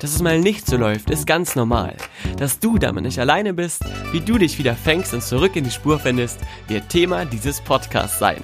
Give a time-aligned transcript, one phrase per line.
[0.00, 1.96] Dass es mal nicht so läuft, ist ganz normal.
[2.38, 5.70] Dass du damit nicht alleine bist, wie du dich wieder fängst und zurück in die
[5.70, 6.38] Spur findest,
[6.68, 8.42] wird Thema dieses Podcasts sein.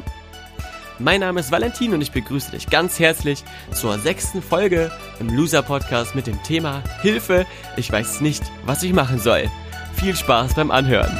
[0.98, 3.42] Mein Name ist Valentin und ich begrüße dich ganz herzlich
[3.72, 8.92] zur sechsten Folge im Loser Podcast mit dem Thema Hilfe, ich weiß nicht, was ich
[8.92, 9.50] machen soll.
[9.94, 11.18] Viel Spaß beim Anhören.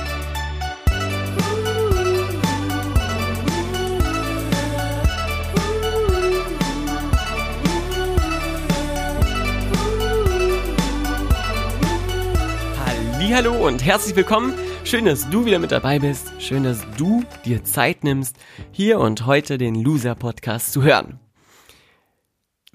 [13.35, 14.53] Hallo und herzlich willkommen.
[14.85, 16.31] Schön, dass du wieder mit dabei bist.
[16.39, 18.37] Schön, dass du dir Zeit nimmst,
[18.73, 21.19] hier und heute den Loser Podcast zu hören.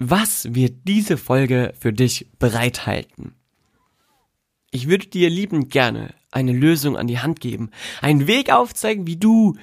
[0.00, 3.36] Was wird diese Folge für dich bereithalten?
[4.72, 7.70] Ich würde dir liebend gerne eine Lösung an die Hand geben,
[8.02, 9.56] einen Weg aufzeigen, wie du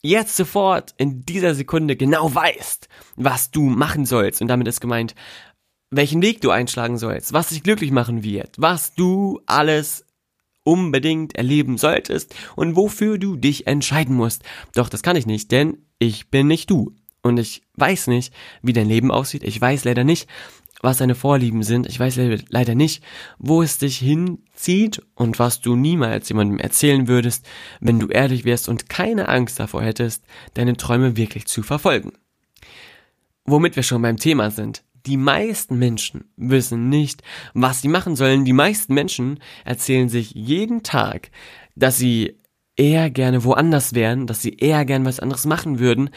[0.00, 4.40] jetzt sofort in dieser Sekunde genau weißt, was du machen sollst.
[4.40, 5.16] Und damit ist gemeint,
[5.90, 10.04] welchen Weg du einschlagen sollst, was dich glücklich machen wird, was du alles
[10.70, 14.44] unbedingt erleben solltest und wofür du dich entscheiden musst.
[14.74, 16.94] Doch das kann ich nicht, denn ich bin nicht du.
[17.22, 18.32] Und ich weiß nicht,
[18.62, 19.42] wie dein Leben aussieht.
[19.42, 20.28] Ich weiß leider nicht,
[20.80, 21.86] was deine Vorlieben sind.
[21.86, 23.02] Ich weiß leider nicht,
[23.38, 27.46] wo es dich hinzieht und was du niemals jemandem erzählen würdest,
[27.80, 32.12] wenn du ehrlich wärst und keine Angst davor hättest, deine Träume wirklich zu verfolgen.
[33.44, 34.84] Womit wir schon beim Thema sind.
[35.06, 37.22] Die meisten Menschen wissen nicht,
[37.54, 38.44] was sie machen sollen.
[38.44, 41.30] Die meisten Menschen erzählen sich jeden Tag,
[41.74, 42.38] dass sie
[42.76, 46.10] eher gerne woanders wären, dass sie eher gern was anderes machen würden,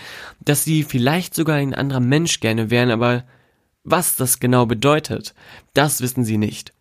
[0.43, 3.25] dass sie vielleicht sogar ein anderer Mensch gerne wären, aber
[3.83, 5.33] was das genau bedeutet,
[5.73, 6.73] das wissen sie nicht.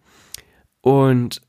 [0.80, 1.42] Und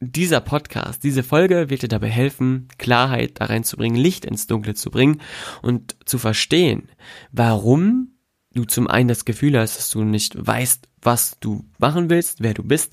[0.00, 4.90] dieser Podcast, diese Folge wird dir dabei helfen, Klarheit da reinzubringen, Licht ins Dunkle zu
[4.90, 5.20] bringen
[5.60, 6.88] und zu verstehen,
[7.32, 8.12] warum
[8.52, 12.54] du zum einen das Gefühl hast, dass du nicht weißt, was du machen willst, wer
[12.54, 12.92] du bist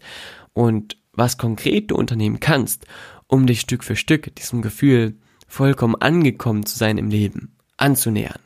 [0.53, 2.85] und was konkret du unternehmen kannst,
[3.28, 8.40] um dich Stück für Stück diesem Gefühl vollkommen angekommen zu sein im Leben anzunähern.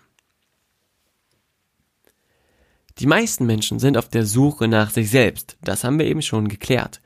[2.99, 6.47] Die meisten Menschen sind auf der Suche nach sich selbst, das haben wir eben schon
[6.47, 7.01] geklärt.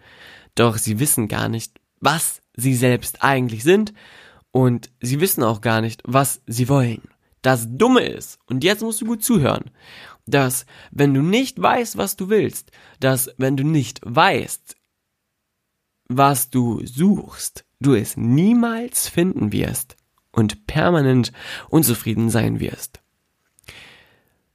[0.55, 3.93] Doch sie wissen gar nicht, was sie selbst eigentlich sind
[4.51, 7.01] und sie wissen auch gar nicht, was sie wollen.
[7.45, 9.69] Das Dumme ist, und jetzt musst du gut zuhören,
[10.25, 14.75] dass wenn du nicht weißt, was du willst, dass wenn du nicht weißt,
[16.07, 19.95] was du suchst, du es niemals finden wirst
[20.31, 21.34] und permanent
[21.69, 23.00] unzufrieden sein wirst.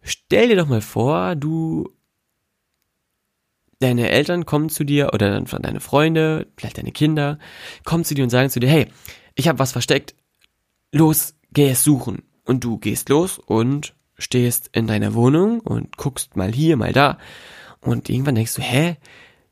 [0.03, 1.95] Stell dir doch mal vor, du
[3.79, 7.39] deine Eltern kommen zu dir oder dann deine Freunde, vielleicht deine Kinder,
[7.84, 8.89] kommen zu dir und sagen zu dir, hey,
[9.37, 10.17] ich habe was versteckt,
[10.91, 12.25] los, geh es suchen.
[12.50, 17.16] Und du gehst los und stehst in deiner Wohnung und guckst mal hier, mal da.
[17.81, 18.97] Und irgendwann denkst du, hä?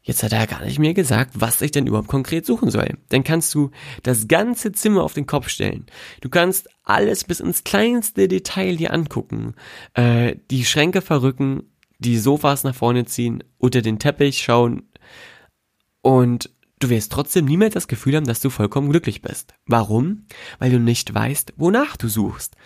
[0.03, 2.99] Jetzt hat er gar nicht mehr gesagt, was ich denn überhaupt konkret suchen soll.
[3.11, 3.71] Dann kannst du
[4.03, 5.87] das ganze Zimmer auf den Kopf stellen.
[6.23, 9.55] Du kannst alles bis ins kleinste Detail dir angucken.
[9.95, 11.71] Äh, die Schränke verrücken,
[12.01, 14.89] die Sofas nach vorne ziehen, unter den Teppich schauen
[16.03, 16.51] und
[16.81, 19.55] Du wirst trotzdem niemals das Gefühl haben, dass du vollkommen glücklich bist.
[19.67, 20.27] Warum?
[20.61, 22.57] Weil du nicht weißt, wonach du suchst.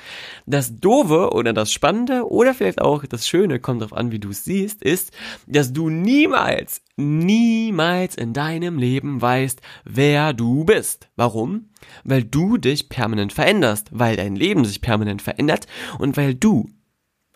[0.44, 4.30] Das Doofe oder das Spannende oder vielleicht auch das Schöne, kommt darauf an, wie du
[4.30, 5.12] es siehst, ist,
[5.46, 11.08] dass du niemals, niemals in deinem Leben weißt, wer du bist.
[11.16, 11.70] Warum?
[12.04, 15.66] Weil du dich permanent veränderst, weil dein Leben sich permanent verändert
[15.98, 16.68] und weil du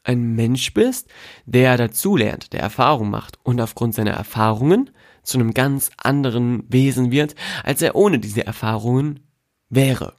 [0.06, 1.08] ein Mensch bist,
[1.44, 4.90] der dazulernt, der Erfahrung macht und aufgrund seiner Erfahrungen
[5.22, 7.34] zu einem ganz anderen Wesen wird,
[7.64, 9.20] als er ohne diese Erfahrungen
[9.68, 10.14] wäre.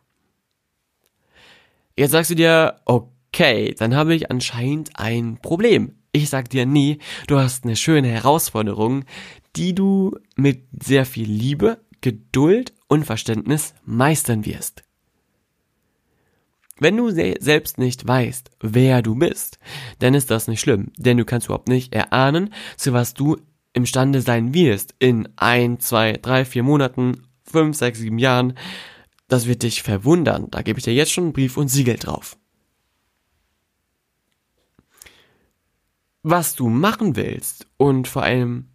[1.96, 5.96] Jetzt sagst du dir, okay, dann habe ich anscheinend ein Problem.
[6.12, 9.06] Ich sag dir, nee, du hast eine schöne Herausforderung,
[9.56, 14.87] die du mit sehr viel Liebe, Geduld und Verständnis meistern wirst.
[16.80, 19.60] Wenn du selbst nicht weißt, wer du bist,
[20.00, 23.38] dann ist das nicht schlimm, denn du kannst überhaupt nicht erahnen, zu was du
[23.74, 28.58] imstande sein wirst in ein, zwei, drei, vier Monaten, fünf, sechs, sieben Jahren,
[29.28, 30.48] das wird dich verwundern.
[30.52, 32.38] Da gebe ich dir jetzt schon einen Brief und Siegel drauf.
[36.24, 38.68] Was du machen willst und vor allem,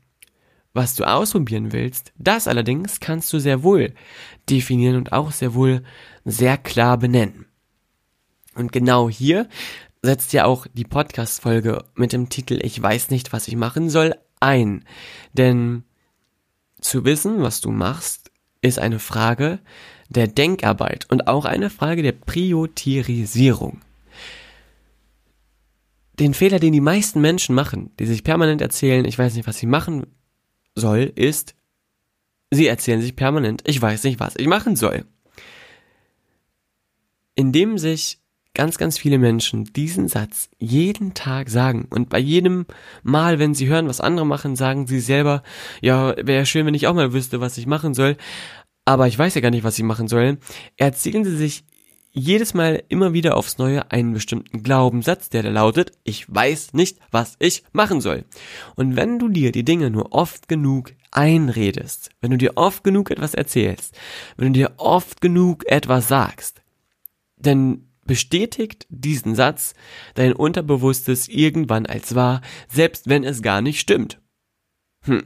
[0.72, 3.94] was du ausprobieren willst, das allerdings kannst du sehr wohl
[4.48, 5.82] definieren und auch sehr wohl
[6.24, 7.46] sehr klar benennen.
[8.54, 9.48] Und genau hier
[10.02, 14.14] setzt ja auch die Podcast-Folge mit dem Titel Ich weiß nicht, was ich machen soll
[14.40, 14.84] ein.
[15.32, 15.84] Denn
[16.80, 19.60] zu wissen, was du machst, ist eine Frage
[20.08, 23.80] der Denkarbeit und auch eine Frage der Priorisierung.
[26.18, 29.58] Den Fehler, den die meisten Menschen machen, die sich permanent erzählen, ich weiß nicht, was
[29.58, 30.06] sie machen
[30.74, 31.54] soll, ist,
[32.50, 35.06] sie erzählen sich permanent, ich weiß nicht, was ich machen soll.
[37.34, 38.21] Indem sich
[38.54, 41.86] ganz, ganz viele Menschen diesen Satz jeden Tag sagen.
[41.90, 42.66] Und bei jedem
[43.02, 45.42] Mal, wenn sie hören, was andere machen, sagen sie selber,
[45.80, 48.16] ja, wäre schön, wenn ich auch mal wüsste, was ich machen soll,
[48.84, 50.38] aber ich weiß ja gar nicht, was ich machen soll,
[50.76, 51.64] erzählen sie sich
[52.14, 56.98] jedes Mal immer wieder aufs Neue einen bestimmten Glaubenssatz, der da lautet, ich weiß nicht,
[57.10, 58.24] was ich machen soll.
[58.74, 63.10] Und wenn du dir die Dinge nur oft genug einredest, wenn du dir oft genug
[63.10, 63.96] etwas erzählst,
[64.36, 66.60] wenn du dir oft genug etwas sagst,
[67.38, 69.74] dann bestätigt diesen Satz
[70.14, 74.20] dein Unterbewusstes irgendwann als wahr, selbst wenn es gar nicht stimmt.
[75.02, 75.24] Hm.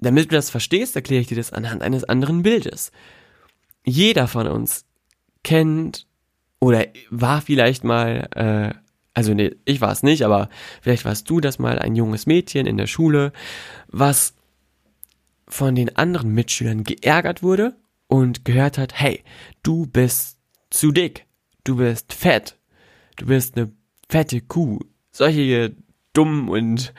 [0.00, 2.92] Damit du das verstehst, erkläre ich dir das anhand eines anderen Bildes.
[3.84, 4.84] Jeder von uns
[5.42, 6.06] kennt
[6.60, 8.78] oder war vielleicht mal, äh,
[9.14, 10.48] also nee, ich war es nicht, aber
[10.82, 13.32] vielleicht warst du das mal ein junges Mädchen in der Schule,
[13.88, 14.34] was
[15.46, 17.76] von den anderen Mitschülern geärgert wurde
[18.06, 19.22] und gehört hat, hey,
[19.62, 20.33] du bist
[20.74, 21.26] zu dick,
[21.62, 22.58] du bist fett,
[23.16, 23.70] du bist eine
[24.08, 24.80] fette Kuh.
[25.12, 25.76] Solche
[26.12, 26.92] dummen und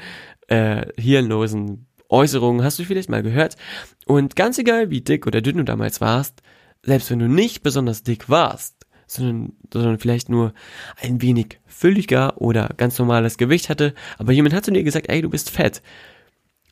[0.48, 3.58] äh, hirnlosen Äußerungen hast du vielleicht mal gehört.
[4.06, 6.42] Und ganz egal, wie dick oder dünn du damals warst,
[6.84, 10.54] selbst wenn du nicht besonders dick warst, sondern, sondern vielleicht nur
[11.02, 15.22] ein wenig fülliger oder ganz normales Gewicht hatte, aber jemand hat zu dir gesagt, ey,
[15.22, 15.82] du bist fett,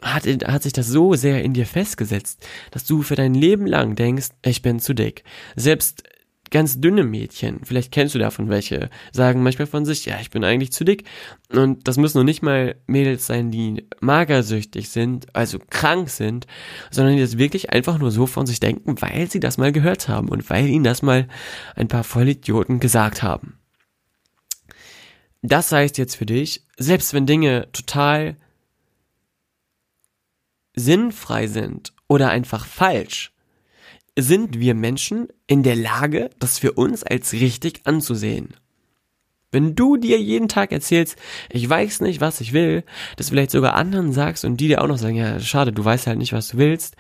[0.01, 3.95] hat, hat sich das so sehr in dir festgesetzt, dass du für dein Leben lang
[3.95, 5.23] denkst, ich bin zu dick.
[5.55, 6.03] Selbst
[6.53, 10.43] ganz dünne Mädchen, vielleicht kennst du davon welche, sagen manchmal von sich, ja, ich bin
[10.43, 11.03] eigentlich zu dick.
[11.51, 16.45] Und das müssen noch nicht mal Mädels sein, die magersüchtig sind, also krank sind,
[16.91, 20.07] sondern die das wirklich einfach nur so von sich denken, weil sie das mal gehört
[20.07, 21.27] haben und weil ihnen das mal
[21.75, 23.57] ein paar Vollidioten gesagt haben.
[25.41, 28.37] Das heißt jetzt für dich, selbst wenn Dinge total
[30.75, 33.32] sinnfrei sind oder einfach falsch,
[34.17, 38.55] sind wir Menschen in der Lage, das für uns als richtig anzusehen.
[39.51, 41.15] Wenn du dir jeden Tag erzählst,
[41.51, 42.83] ich weiß nicht, was ich will,
[43.17, 46.07] das vielleicht sogar anderen sagst und die dir auch noch sagen, ja, schade, du weißt
[46.07, 46.95] halt nicht, was du willst,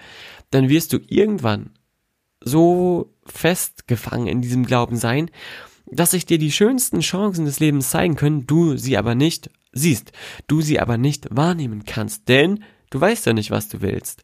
[0.51, 1.71] dann wirst du irgendwann
[2.41, 5.31] so festgefangen in diesem Glauben sein,
[5.87, 10.11] dass sich dir die schönsten Chancen des Lebens zeigen können, du sie aber nicht siehst,
[10.47, 14.23] du sie aber nicht wahrnehmen kannst, denn du weißt ja nicht, was du willst.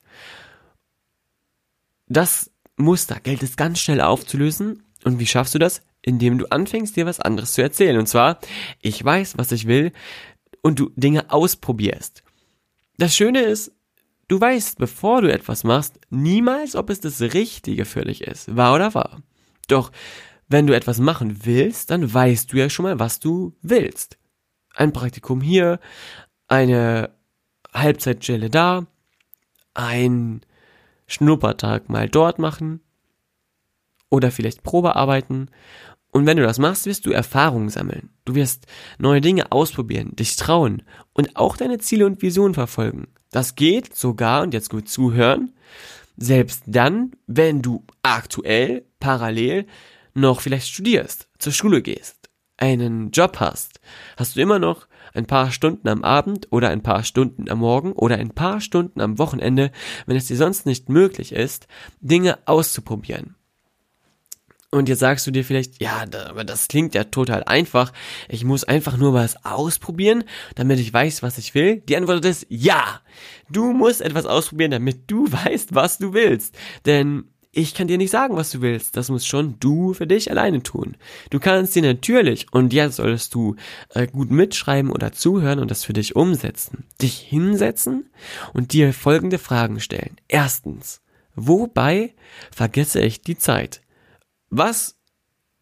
[2.08, 4.84] Das Muster gilt es ganz schnell aufzulösen.
[5.04, 5.82] Und wie schaffst du das?
[6.02, 7.98] Indem du anfängst, dir was anderes zu erzählen.
[7.98, 8.40] Und zwar,
[8.82, 9.92] ich weiß, was ich will
[10.62, 12.24] und du Dinge ausprobierst.
[12.98, 13.72] Das Schöne ist,
[14.28, 18.56] du weißt, bevor du etwas machst, niemals, ob es das Richtige für dich ist.
[18.56, 19.22] Wahr oder wahr?
[19.68, 19.92] Doch,
[20.48, 24.18] wenn du etwas machen willst, dann weißt du ja schon mal, was du willst.
[24.74, 25.80] Ein Praktikum hier,
[26.48, 27.12] eine
[27.74, 28.88] Halbzeitstelle da,
[29.74, 30.42] ein
[31.10, 32.82] Schnuppertag mal dort machen
[34.10, 35.50] oder vielleicht Probearbeiten.
[36.12, 38.10] Und wenn du das machst, wirst du Erfahrungen sammeln.
[38.26, 38.66] Du wirst
[38.98, 43.08] neue Dinge ausprobieren, dich trauen und auch deine Ziele und Visionen verfolgen.
[43.32, 45.54] Das geht sogar, und jetzt gut zuhören,
[46.18, 49.68] selbst dann, wenn du aktuell parallel
[50.14, 53.80] noch vielleicht studierst, zur Schule gehst, einen Job hast,
[54.18, 57.94] hast du immer noch ein paar Stunden am Abend oder ein paar Stunden am Morgen
[57.94, 59.72] oder ein paar Stunden am Wochenende,
[60.06, 61.68] wenn es dir sonst nicht möglich ist,
[62.02, 63.36] Dinge auszuprobieren.
[64.72, 67.92] Und jetzt sagst du dir vielleicht, ja, aber das klingt ja total einfach.
[68.28, 70.24] Ich muss einfach nur was ausprobieren,
[70.54, 71.82] damit ich weiß, was ich will.
[71.82, 73.02] Die Antwort ist ja.
[73.50, 76.56] Du musst etwas ausprobieren, damit du weißt, was du willst.
[76.86, 78.96] Denn ich kann dir nicht sagen, was du willst.
[78.96, 80.96] Das musst schon du für dich alleine tun.
[81.32, 83.56] Du kannst dir natürlich, und jetzt solltest du
[83.90, 88.10] äh, gut mitschreiben oder zuhören und das für dich umsetzen, dich hinsetzen
[88.54, 90.18] und dir folgende Fragen stellen.
[90.28, 91.02] Erstens,
[91.36, 92.14] wobei
[92.52, 93.82] vergesse ich die Zeit?
[94.52, 94.98] Was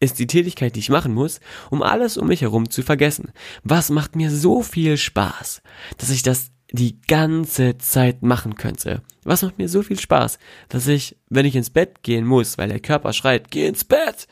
[0.00, 1.40] ist die Tätigkeit, die ich machen muss,
[1.70, 3.32] um alles um mich herum zu vergessen?
[3.64, 5.62] Was macht mir so viel Spaß,
[5.96, 9.02] dass ich das die ganze Zeit machen könnte.
[9.24, 12.68] Was macht mir so viel Spaß, dass ich, wenn ich ins Bett gehen muss, weil
[12.68, 14.28] der Körper schreit, geh ins Bett,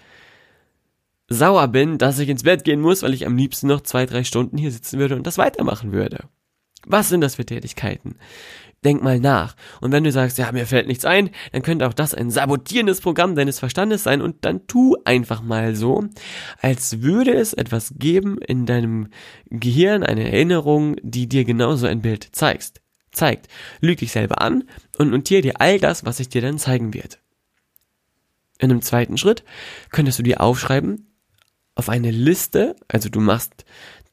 [1.29, 4.23] sauer bin, dass ich ins Bett gehen muss, weil ich am liebsten noch zwei, drei
[4.25, 6.29] Stunden hier sitzen würde und das weitermachen würde.
[6.87, 8.17] Was sind das für Tätigkeiten?
[8.87, 9.57] Denk mal nach.
[9.81, 13.01] Und wenn du sagst, ja, mir fällt nichts ein, dann könnte auch das ein sabotierendes
[13.01, 16.05] Programm deines Verstandes sein und dann tu einfach mal so,
[16.61, 19.09] als würde es etwas geben in deinem
[19.51, 22.81] Gehirn, eine Erinnerung, die dir genauso ein Bild zeigst.
[23.11, 23.49] Zeigt.
[23.81, 24.63] Lüg dich selber an
[24.99, 27.19] und notiere dir all das, was ich dir dann zeigen wird.
[28.61, 29.43] In einem zweiten Schritt
[29.91, 31.09] könntest du dir aufschreiben,
[31.75, 33.65] auf eine Liste, also du machst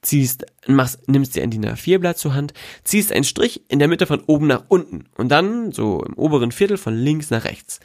[0.03, 4.05] ziehst, machst, nimmst dir ein DIN A4-Blatt zur Hand, ziehst einen Strich in der Mitte
[4.05, 7.79] von oben nach unten und dann so im oberen Viertel von links nach rechts.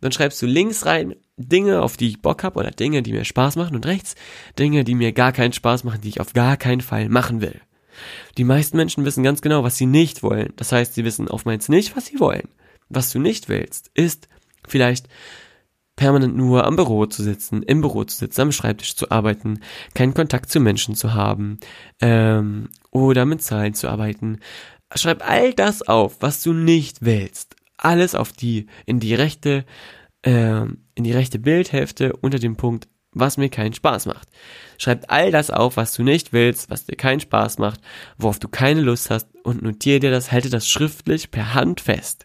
[0.00, 3.24] Dann schreibst du links rein Dinge, auf die ich Bock habe oder Dinge, die mir
[3.24, 4.14] Spaß machen und rechts
[4.58, 7.60] Dinge, die mir gar keinen Spaß machen, die ich auf gar keinen Fall machen will.
[8.36, 10.52] Die meisten Menschen wissen ganz genau, was sie nicht wollen.
[10.56, 12.48] Das heißt, sie wissen oftmals nicht, was sie wollen.
[12.88, 14.28] Was du nicht willst, ist
[14.66, 15.08] vielleicht
[15.96, 19.60] permanent nur am Büro zu sitzen, im Büro zu sitzen, am Schreibtisch zu arbeiten,
[19.94, 21.58] keinen Kontakt zu Menschen zu haben
[22.00, 24.38] ähm, oder mit Zahlen zu arbeiten.
[24.94, 27.56] Schreib all das auf, was du nicht willst.
[27.76, 29.64] Alles auf die in die rechte
[30.24, 34.28] ähm, in die rechte Bildhälfte unter dem Punkt, was mir keinen Spaß macht.
[34.78, 37.80] Schreib all das auf, was du nicht willst, was dir keinen Spaß macht,
[38.18, 42.24] worauf du keine Lust hast und notiere dir das, halte das schriftlich per Hand fest.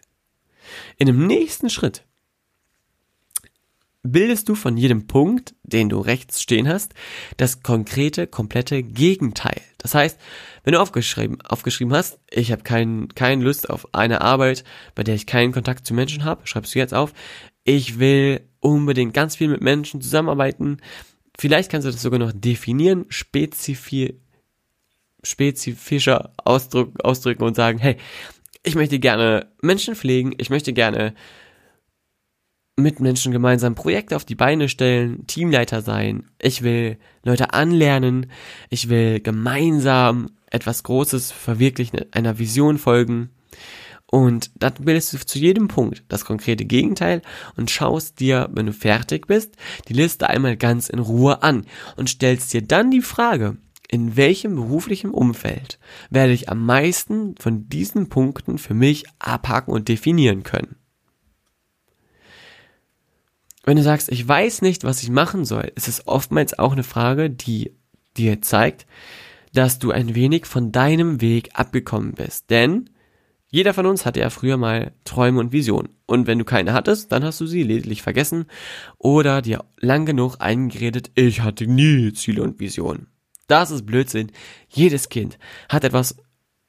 [0.96, 2.04] In dem nächsten Schritt
[4.02, 6.94] bildest du von jedem Punkt, den du rechts stehen hast,
[7.36, 9.60] das konkrete, komplette Gegenteil.
[9.78, 10.18] Das heißt,
[10.64, 14.64] wenn du aufgeschrieben, aufgeschrieben hast, ich habe keinen keinen Lust auf eine Arbeit,
[14.94, 17.12] bei der ich keinen Kontakt zu Menschen habe, schreibst du jetzt auf,
[17.64, 20.78] ich will unbedingt ganz viel mit Menschen zusammenarbeiten.
[21.38, 24.14] Vielleicht kannst du das sogar noch definieren, spezifisch,
[25.22, 27.96] spezifischer Ausdruck, ausdrücken und sagen, hey,
[28.62, 31.14] ich möchte gerne Menschen pflegen, ich möchte gerne
[32.78, 36.24] mit Menschen gemeinsam Projekte auf die Beine stellen, Teamleiter sein.
[36.40, 38.26] Ich will Leute anlernen.
[38.70, 43.30] Ich will gemeinsam etwas Großes verwirklichen, einer Vision folgen.
[44.10, 47.20] Und dann bildest du zu jedem Punkt das konkrete Gegenteil
[47.56, 49.56] und schaust dir, wenn du fertig bist,
[49.88, 51.66] die Liste einmal ganz in Ruhe an
[51.96, 53.58] und stellst dir dann die Frage,
[53.90, 55.78] in welchem beruflichen Umfeld
[56.10, 60.76] werde ich am meisten von diesen Punkten für mich abhaken und definieren können.
[63.68, 66.84] Wenn du sagst, ich weiß nicht, was ich machen soll, ist es oftmals auch eine
[66.84, 67.76] Frage, die
[68.16, 68.86] dir zeigt,
[69.52, 72.48] dass du ein wenig von deinem Weg abgekommen bist.
[72.48, 72.88] Denn
[73.48, 75.90] jeder von uns hatte ja früher mal Träume und Visionen.
[76.06, 78.46] Und wenn du keine hattest, dann hast du sie lediglich vergessen
[78.96, 83.08] oder dir lang genug eingeredet, ich hatte nie Ziele und Visionen.
[83.48, 84.32] Das ist Blödsinn.
[84.70, 86.16] Jedes Kind hat etwas,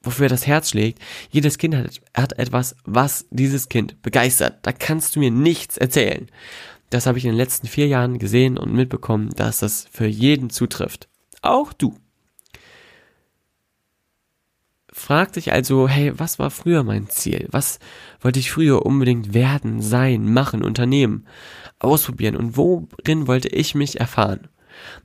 [0.02, 1.00] wofür das Herz schlägt.
[1.32, 4.58] Jedes Kind hat, hat etwas, was dieses Kind begeistert.
[4.64, 6.28] Da kannst du mir nichts erzählen.
[6.90, 10.50] Das habe ich in den letzten vier Jahren gesehen und mitbekommen, dass das für jeden
[10.50, 11.08] zutrifft.
[11.42, 11.96] Auch du.
[14.92, 17.48] Frag dich also, hey, was war früher mein Ziel?
[17.52, 17.80] Was
[18.22, 21.26] wollte ich früher unbedingt werden, sein, machen, unternehmen,
[21.78, 24.50] ausprobieren und worin wollte ich mich erfahren?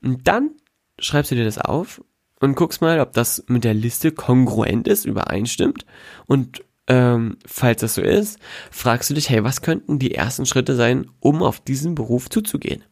[0.02, 0.50] Und dann
[0.98, 2.02] schreibst du dir das auf
[2.40, 5.84] und guckst mal, ob das mit der Liste kongruent ist, übereinstimmt
[6.26, 8.38] und ähm, falls das so ist,
[8.70, 12.84] fragst du dich, hey, was könnten die ersten Schritte sein, um auf diesen Beruf zuzugehen?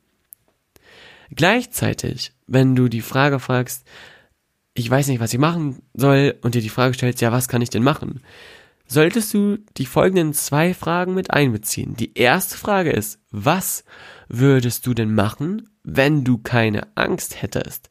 [1.31, 3.87] Gleichzeitig, wenn du die Frage fragst,
[4.75, 7.63] ich weiß nicht, was ich machen soll, und dir die Frage stellst, ja, was kann
[7.63, 8.23] ich denn machen?
[8.87, 11.95] Solltest du die folgenden zwei Fragen mit einbeziehen.
[11.97, 13.85] Die erste Frage ist, was
[14.29, 17.89] würdest du denn machen, wenn du keine Angst hättest?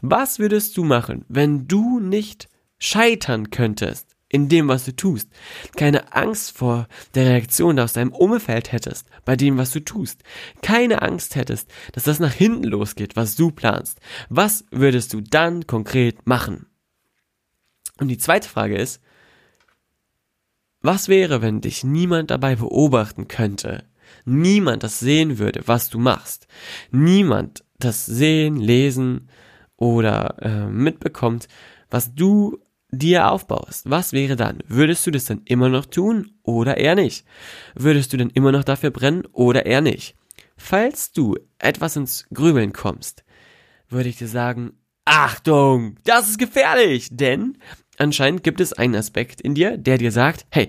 [0.00, 4.13] Was würdest du machen, wenn du nicht scheitern könntest?
[4.34, 5.30] In dem, was du tust,
[5.76, 10.24] keine Angst vor der Reaktion aus deinem Umfeld hättest bei dem, was du tust,
[10.60, 15.68] keine Angst hättest, dass das nach hinten losgeht, was du planst, was würdest du dann
[15.68, 16.66] konkret machen?
[18.00, 19.00] Und die zweite Frage ist,
[20.80, 23.84] was wäre, wenn dich niemand dabei beobachten könnte?
[24.24, 26.48] Niemand das sehen würde, was du machst.
[26.90, 29.28] Niemand das sehen, lesen
[29.76, 31.46] oder äh, mitbekommt,
[31.88, 32.58] was du
[32.98, 34.58] dir aufbaust, was wäre dann?
[34.66, 37.26] Würdest du das dann immer noch tun oder eher nicht?
[37.74, 40.16] Würdest du dann immer noch dafür brennen oder eher nicht?
[40.56, 43.24] Falls du etwas ins Grübeln kommst,
[43.88, 44.72] würde ich dir sagen,
[45.04, 47.58] Achtung, das ist gefährlich, denn
[47.98, 50.68] anscheinend gibt es einen Aspekt in dir, der dir sagt, hey,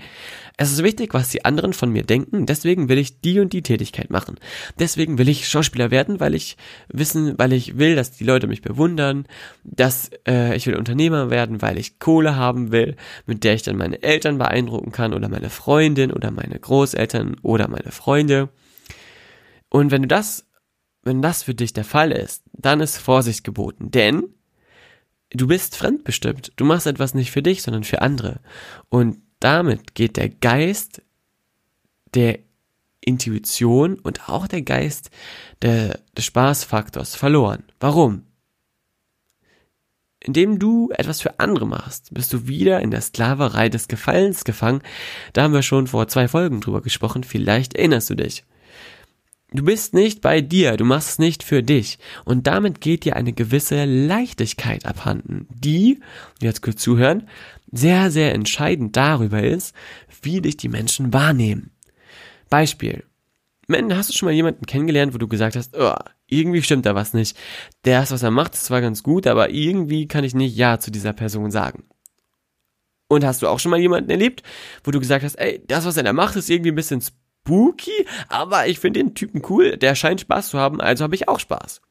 [0.58, 3.62] es ist wichtig, was die anderen von mir denken, deswegen will ich die und die
[3.62, 4.40] Tätigkeit machen.
[4.80, 6.56] Deswegen will ich Schauspieler werden, weil ich
[6.88, 9.28] wissen, weil ich will, dass die Leute mich bewundern,
[9.64, 13.78] dass äh, ich will Unternehmer werden, weil ich Kohle haben will, mit der ich dann
[13.78, 18.50] meine Eltern beeindrucken kann oder meine Freundin oder meine Großeltern oder meine Freunde.
[19.70, 20.46] Und wenn du das,
[21.04, 24.35] wenn das für dich der Fall ist, dann ist Vorsicht geboten, denn
[25.32, 26.54] du bist fremdbestimmt.
[26.56, 28.40] Du machst etwas nicht für dich, sondern für andere.
[28.90, 31.02] Und damit geht der Geist
[32.14, 32.40] der
[33.02, 35.12] Intuition und auch der Geist
[35.62, 37.64] der, des Spaßfaktors verloren.
[37.80, 38.24] Warum?
[40.20, 44.82] Indem du etwas für andere machst, bist du wieder in der Sklaverei des Gefallens gefangen.
[45.34, 48.44] Da haben wir schon vor zwei Folgen drüber gesprochen, vielleicht erinnerst du dich.
[49.56, 51.98] Du bist nicht bei dir, du machst es nicht für dich.
[52.26, 56.02] Und damit geht dir eine gewisse Leichtigkeit abhanden, die,
[56.42, 57.30] jetzt kurz zuhören,
[57.72, 59.74] sehr, sehr entscheidend darüber ist,
[60.22, 61.72] wie dich die Menschen wahrnehmen.
[62.50, 63.06] Beispiel.
[63.72, 65.96] Hast du schon mal jemanden kennengelernt, wo du gesagt hast, oh,
[66.28, 67.38] irgendwie stimmt da was nicht.
[67.86, 70.92] Ist, was er macht, ist zwar ganz gut, aber irgendwie kann ich nicht Ja zu
[70.92, 71.86] dieser Person sagen.
[73.08, 74.44] Und hast du auch schon mal jemanden erlebt,
[74.84, 77.02] wo du gesagt hast, ey, das, was er da macht, ist irgendwie ein bisschen
[77.46, 81.28] spooky, aber ich finde den Typen cool, der scheint Spaß zu haben, also habe ich
[81.28, 81.82] auch Spaß.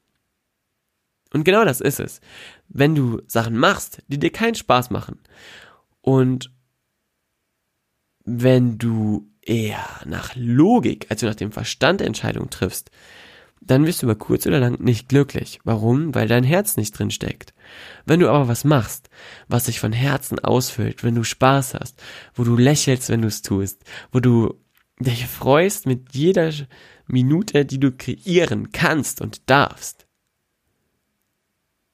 [1.32, 2.20] Und genau das ist es.
[2.68, 5.20] Wenn du Sachen machst, die dir keinen Spaß machen
[6.00, 6.52] und
[8.25, 12.90] wenn du eher nach Logik, also nach dem Verstand Entscheidungen triffst,
[13.61, 15.61] dann wirst du über kurz oder lang nicht glücklich.
[15.64, 16.14] Warum?
[16.14, 17.54] Weil dein Herz nicht drin steckt.
[18.04, 19.08] Wenn du aber was machst,
[19.49, 22.02] was sich von Herzen ausfüllt, wenn du Spaß hast,
[22.34, 23.82] wo du lächelst, wenn du es tust,
[24.12, 24.54] wo du
[25.00, 26.52] dich freust mit jeder
[27.06, 30.06] Minute, die du kreieren kannst und darfst,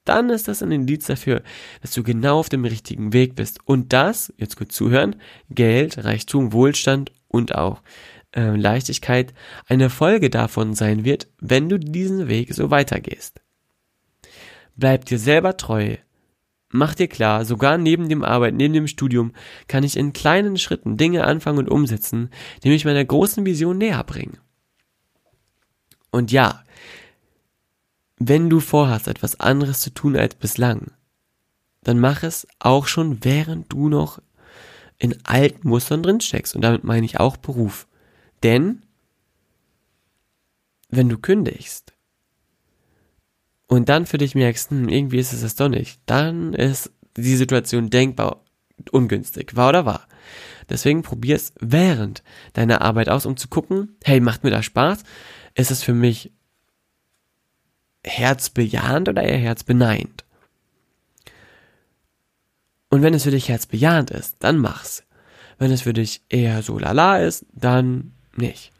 [0.05, 1.43] dann ist das ein Indiz dafür,
[1.81, 3.59] dass du genau auf dem richtigen Weg bist.
[3.65, 5.15] Und das, jetzt gut zuhören,
[5.49, 7.81] Geld, Reichtum, Wohlstand und auch
[8.35, 9.33] äh, Leichtigkeit
[9.67, 13.41] eine Folge davon sein wird, wenn du diesen Weg so weitergehst.
[14.75, 15.97] Bleib dir selber treu.
[16.71, 19.33] Mach dir klar, sogar neben dem Arbeit, neben dem Studium,
[19.67, 22.29] kann ich in kleinen Schritten Dinge anfangen und umsetzen,
[22.63, 24.37] die mich meiner großen Vision näher bringen.
[26.11, 26.63] Und ja,
[28.17, 30.91] wenn du vorhast, etwas anderes zu tun als bislang,
[31.83, 34.21] dann mach es auch schon während du noch
[34.97, 36.55] in alten Mustern drinsteckst.
[36.55, 37.87] Und damit meine ich auch Beruf.
[38.43, 38.83] Denn
[40.89, 41.93] wenn du kündigst
[43.71, 47.37] und dann für dich merkst, hm, irgendwie ist es das doch nicht, dann ist die
[47.37, 48.43] Situation denkbar
[48.91, 50.07] ungünstig, wahr oder wahr.
[50.67, 55.03] Deswegen probier es während deiner Arbeit aus, um zu gucken, hey, macht mir das Spaß?
[55.55, 56.33] Ist es für mich
[58.03, 60.25] herzbejahend oder eher herzbeneint?
[62.89, 65.05] Und wenn es für dich herzbejahend ist, dann mach's.
[65.59, 68.73] Wenn es für dich eher so lala ist, dann nicht.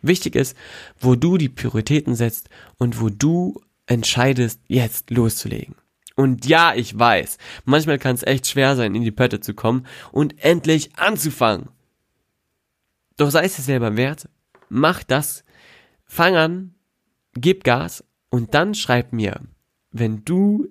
[0.00, 0.56] Wichtig ist,
[1.00, 2.48] wo du die Prioritäten setzt
[2.78, 5.74] und wo du entscheidest, jetzt loszulegen.
[6.14, 9.86] Und ja, ich weiß, manchmal kann es echt schwer sein, in die Pötte zu kommen
[10.12, 11.68] und endlich anzufangen.
[13.16, 14.28] Doch sei es dir selber wert,
[14.68, 15.44] mach das,
[16.04, 16.74] fang an,
[17.34, 19.40] gib Gas und dann schreib mir,
[19.90, 20.68] wenn du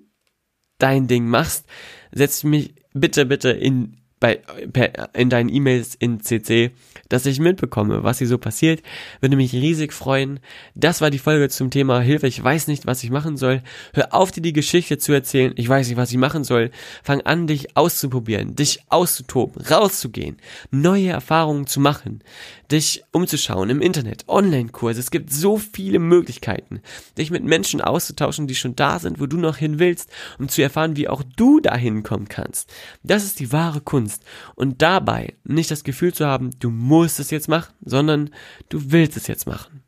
[0.78, 1.66] dein Ding machst,
[2.12, 6.72] setz mich bitte, bitte in bei, per, in deinen E-Mails in CC,
[7.08, 8.82] dass ich mitbekomme, was hier so passiert.
[9.20, 10.40] Würde mich riesig freuen.
[10.74, 12.26] Das war die Folge zum Thema Hilfe.
[12.26, 13.62] Ich weiß nicht, was ich machen soll.
[13.94, 15.54] Hör auf, dir die Geschichte zu erzählen.
[15.56, 16.70] Ich weiß nicht, was ich machen soll.
[17.02, 20.36] Fang an, dich auszuprobieren, dich auszutoben, rauszugehen,
[20.70, 22.22] neue Erfahrungen zu machen,
[22.70, 25.00] dich umzuschauen im Internet, Online-Kurse.
[25.00, 26.82] Es gibt so viele Möglichkeiten,
[27.16, 30.62] dich mit Menschen auszutauschen, die schon da sind, wo du noch hin willst, um zu
[30.62, 32.70] erfahren, wie auch du dahin kommen kannst.
[33.02, 34.24] Das ist die wahre Kunst kannst.
[34.54, 38.30] Und dabei nicht das Gefühl zu haben, du musst es jetzt machen, sondern
[38.68, 39.82] du willst es jetzt machen.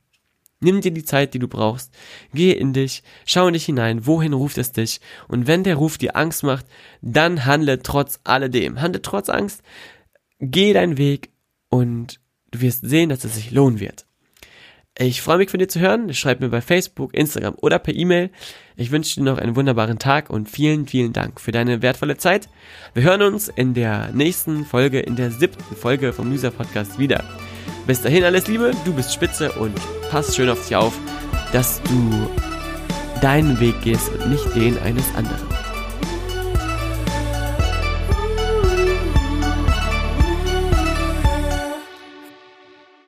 [0.61, 1.92] Nimm dir die Zeit, die du brauchst,
[2.32, 5.00] geh in dich, schau in dich hinein, wohin ruft es dich?
[5.26, 6.66] Und wenn der Ruf dir Angst macht,
[7.00, 9.62] dann handle trotz alledem, handle trotz Angst,
[10.38, 11.30] geh deinen Weg
[11.68, 12.20] und
[12.52, 14.06] du wirst sehen, dass es sich lohnen wird.
[14.98, 16.12] Ich freue mich von dir zu hören.
[16.12, 18.31] Schreib mir bei Facebook, Instagram oder per E-Mail.
[18.76, 22.48] Ich wünsche dir noch einen wunderbaren Tag und vielen, vielen Dank für deine wertvolle Zeit.
[22.92, 27.24] Wir hören uns in der nächsten Folge, in der siebten Folge vom Loser Podcast wieder.
[27.87, 29.74] Bis dahin alles Liebe, du bist spitze und
[30.11, 30.92] pass schön auf dich auf,
[31.52, 32.28] dass du
[33.22, 35.62] deinen Weg gehst und nicht den eines anderen.